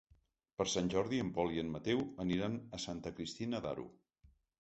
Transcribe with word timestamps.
Per 0.59 0.65
Sant 0.75 0.87
Jordi 0.93 1.19
en 1.23 1.27
Pol 1.35 1.53
i 1.57 1.61
en 1.63 1.69
Mateu 1.73 2.01
aniran 2.23 2.55
a 2.79 2.79
Santa 2.87 3.13
Cristina 3.21 3.61
d'Aro. 3.67 3.87